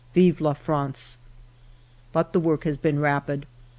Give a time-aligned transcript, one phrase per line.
[0.15, 1.19] Vive la France!'"
[2.11, 3.45] But the work has been rapid.